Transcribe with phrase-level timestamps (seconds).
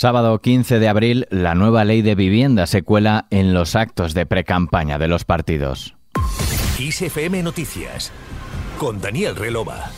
[0.00, 4.24] Sábado 15 de abril, la nueva ley de vivienda se cuela en los actos de
[4.24, 5.94] precampaña de los partidos.
[6.78, 8.10] ISFM Noticias
[8.78, 9.90] con Daniel Relova.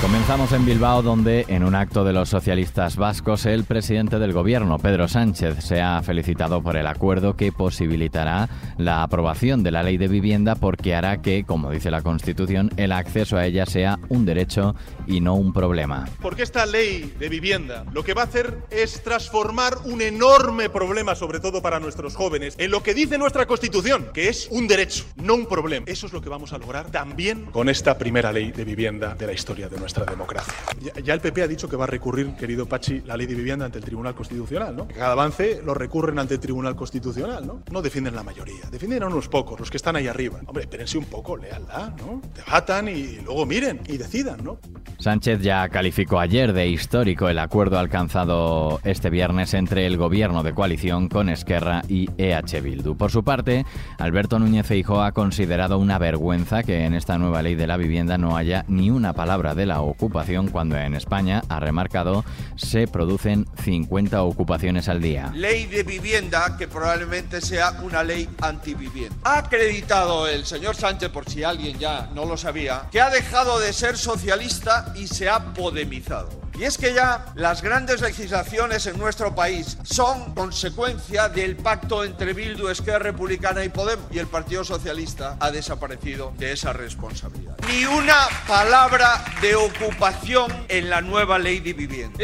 [0.00, 4.78] Comenzamos en Bilbao, donde en un acto de los socialistas vascos, el presidente del gobierno,
[4.78, 9.98] Pedro Sánchez, se ha felicitado por el acuerdo que posibilitará la aprobación de la ley
[9.98, 14.24] de vivienda porque hará que, como dice la Constitución, el acceso a ella sea un
[14.24, 14.74] derecho
[15.06, 16.08] y no un problema.
[16.22, 21.14] Porque esta ley de vivienda lo que va a hacer es transformar un enorme problema,
[21.14, 25.04] sobre todo para nuestros jóvenes, en lo que dice nuestra Constitución, que es un derecho,
[25.16, 25.84] no un problema.
[25.86, 29.26] Eso es lo que vamos a lograr también con esta primera ley de vivienda de
[29.26, 30.54] la historia de nuestra nuestra democracia.
[31.02, 33.64] Ya, el PP ha dicho que va a recurrir, querido Pachi, la ley de vivienda
[33.66, 34.86] ante el Tribunal Constitucional, ¿no?
[34.86, 37.62] Cada avance lo recurren ante el Tribunal Constitucional, ¿no?
[37.72, 40.38] No defienden la mayoría, defienden a unos pocos, los que están ahí arriba.
[40.46, 42.22] Hombre, espérense un poco, lealtad, ¿no?
[42.34, 44.60] Debatan y luego miren y decidan, ¿no?
[44.98, 50.54] Sánchez ya calificó ayer de histórico el acuerdo alcanzado este viernes entre el gobierno de
[50.54, 52.96] coalición con Esquerra y EH Bildu.
[52.96, 53.64] Por su parte,
[53.98, 58.18] Alberto Núñez Feijóo ha considerado una vergüenza que en esta nueva ley de la vivienda
[58.18, 62.24] no haya ni una palabra de la ocupación cuando en España, ha remarcado,
[62.56, 65.32] se producen 50 ocupaciones al día.
[65.34, 69.16] Ley de vivienda que probablemente sea una ley antivivienda.
[69.24, 73.58] Ha acreditado el señor Sánchez, por si alguien ya no lo sabía, que ha dejado
[73.58, 76.49] de ser socialista y se ha podemizado.
[76.58, 82.34] Y es que ya las grandes legislaciones en nuestro país son consecuencia del pacto entre
[82.34, 84.06] Bildu, Esquerra Republicana y Podemos.
[84.10, 87.56] Y el Partido Socialista ha desaparecido de esa responsabilidad.
[87.68, 92.22] Ni una palabra de ocupación en la nueva ley de vivienda.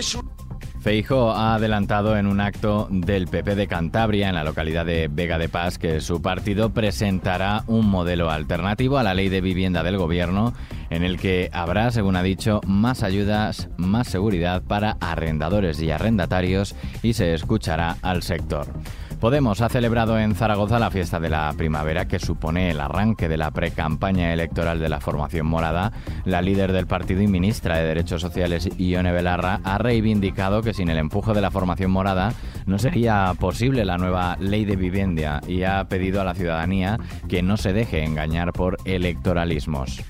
[0.87, 5.37] Feijo ha adelantado en un acto del PP de Cantabria, en la localidad de Vega
[5.37, 9.99] de Paz, que su partido presentará un modelo alternativo a la ley de vivienda del
[9.99, 10.53] gobierno,
[10.91, 16.77] en el que habrá, según ha dicho, más ayudas, más seguridad para arrendadores y arrendatarios
[17.03, 18.69] y se escuchará al sector.
[19.21, 23.39] Podemos ha celebrado en Zaragoza la fiesta de la primavera que supone el arranque de
[23.39, 25.91] la precampaña electoral de la formación morada.
[26.27, 30.91] La líder del partido y ministra de Derechos Sociales, Ione Belarra, ha reivindicado que sin
[30.91, 32.35] el empuje de la formación morada
[32.67, 37.43] no sería posible la nueva ley de vivienda y ha pedido a la ciudadanía que
[37.43, 40.05] no se deje engañar por electoralismos.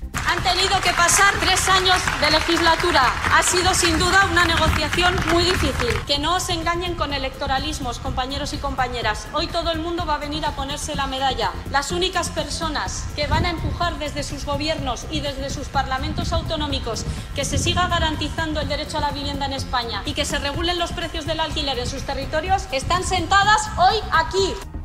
[1.07, 3.01] Pasar tres años de legislatura.
[3.33, 5.87] Ha sido sin duda una negociación muy difícil.
[6.05, 9.25] Que no os engañen con electoralismos, compañeros y compañeras.
[9.31, 11.53] Hoy todo el mundo va a venir a ponerse la medalla.
[11.71, 17.05] Las únicas personas que van a empujar desde sus gobiernos y desde sus parlamentos autonómicos
[17.35, 20.77] que se siga garantizando el derecho a la vivienda en España y que se regulen
[20.77, 24.76] los precios del alquiler en sus territorios están sentadas hoy aquí.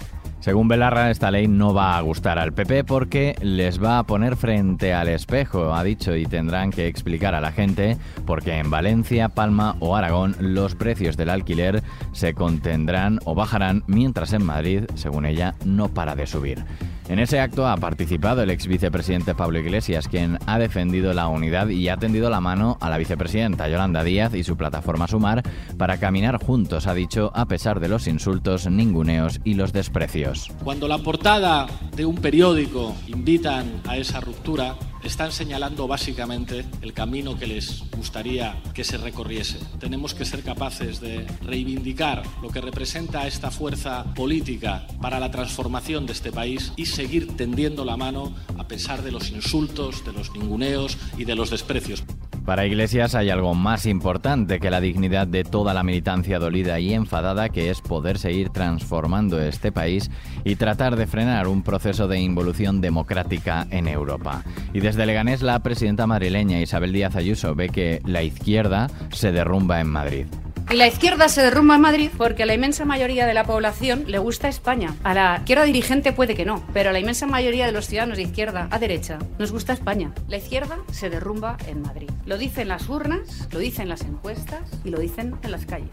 [0.42, 4.34] Según Belarra, esta ley no va a gustar al PP porque les va a poner
[4.34, 8.68] frente al espejo, ha dicho, y tendrán que explicar a la gente por qué en
[8.68, 14.82] Valencia, Palma o Aragón los precios del alquiler se contendrán o bajarán, mientras en Madrid,
[14.96, 16.64] según ella, no para de subir.
[17.08, 21.68] En ese acto ha participado el ex vicepresidente Pablo Iglesias, quien ha defendido la unidad
[21.68, 25.42] y ha tendido la mano a la vicepresidenta Yolanda Díaz y su plataforma Sumar
[25.76, 30.50] para caminar juntos, ha dicho, a pesar de los insultos, ninguneos y los desprecios.
[30.62, 37.38] Cuando la portada de un periódico invitan a esa ruptura, están señalando básicamente el camino
[37.38, 39.58] que les gustaría que se recorriese.
[39.80, 46.06] Tenemos que ser capaces de reivindicar lo que representa esta fuerza política para la transformación
[46.06, 50.32] de este país y seguir tendiendo la mano a pesar de los insultos, de los
[50.32, 52.04] ninguneos y de los desprecios.
[52.44, 56.92] Para Iglesias hay algo más importante que la dignidad de toda la militancia dolida y
[56.92, 60.10] enfadada, que es poder seguir transformando este país
[60.42, 64.42] y tratar de frenar un proceso de involución democrática en Europa.
[64.72, 69.80] Y desde Leganés, la presidenta madrileña Isabel Díaz Ayuso ve que la izquierda se derrumba
[69.80, 70.26] en Madrid.
[70.72, 74.04] Y la izquierda se derrumba en Madrid porque a la inmensa mayoría de la población
[74.06, 74.94] le gusta España.
[75.04, 78.16] A la izquierda dirigente puede que no, pero a la inmensa mayoría de los ciudadanos
[78.16, 80.14] de izquierda a derecha nos gusta España.
[80.28, 82.08] La izquierda se derrumba en Madrid.
[82.24, 85.90] Lo dicen las urnas, lo dicen las encuestas y lo dicen en las calles.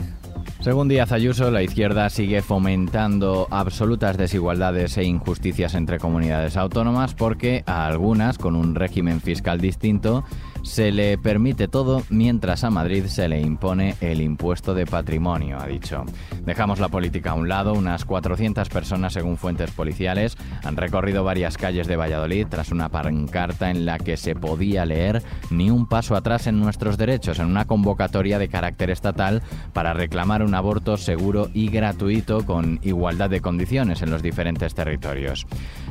[0.62, 7.64] Según Díaz Ayuso, la izquierda sigue fomentando absolutas desigualdades e injusticias entre comunidades autónomas porque
[7.66, 10.24] a algunas, con un régimen fiscal distinto,
[10.64, 15.68] se le permite todo mientras a Madrid se le impone el impuesto de patrimonio, ha
[15.68, 16.06] dicho.
[16.46, 21.58] Dejamos la política a un lado, unas 400 personas, según fuentes policiales, han recorrido varias
[21.58, 26.16] calles de Valladolid tras una pancarta en la que se podía leer ni un paso
[26.16, 29.42] atrás en nuestros derechos, en una convocatoria de carácter estatal
[29.74, 35.46] para reclamar un aborto seguro y gratuito con igualdad de condiciones en los diferentes territorios.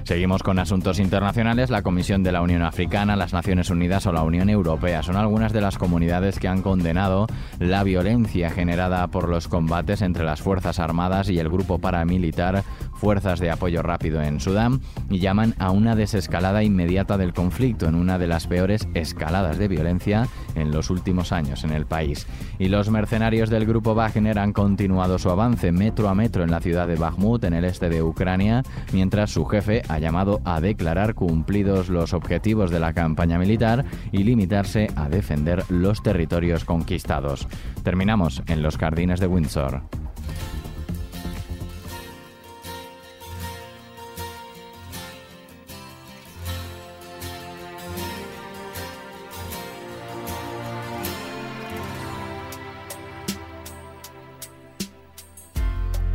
[0.05, 1.71] Seguimos con asuntos internacionales.
[1.71, 5.53] La Comisión de la Unión Africana, las Naciones Unidas o la Unión Europea son algunas
[5.53, 7.27] de las comunidades que han condenado
[7.59, 12.65] la violencia generada por los combates entre las Fuerzas Armadas y el grupo paramilitar
[12.99, 17.95] Fuerzas de Apoyo Rápido en Sudán y llaman a una desescalada inmediata del conflicto en
[17.95, 22.27] una de las peores escaladas de violencia en los últimos años en el país.
[22.59, 26.61] Y los mercenarios del grupo Wagner han continuado su avance metro a metro en la
[26.61, 28.63] ciudad de Bakhmut, en el este de Ucrania,
[28.93, 34.25] mientras su jefe ha llamado a declarar cumplidos los objetivos de la campaña militar y
[34.25, 37.47] limitarse a defender los territorios conquistados.
[37.83, 40.08] Terminamos en los jardines de Windsor.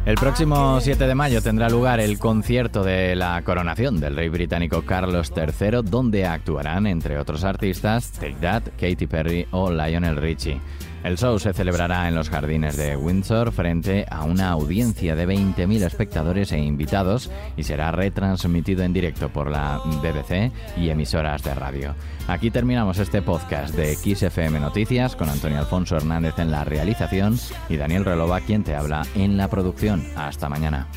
[0.05, 4.81] El próximo 7 de mayo tendrá lugar el concierto de la coronación del rey británico
[4.81, 10.59] Carlos III, donde actuarán, entre otros artistas, Take That, Katy Perry o Lionel Richie.
[11.03, 15.85] El show se celebrará en los jardines de Windsor frente a una audiencia de 20.000
[15.85, 21.93] espectadores e invitados y será retransmitido en directo por la BBC y emisoras de radio.
[22.27, 27.75] Aquí terminamos este podcast de XFM Noticias con Antonio Alfonso Hernández en la realización y
[27.75, 30.07] Daniel Relova quien te habla en la producción.
[30.15, 30.87] Hasta mañana.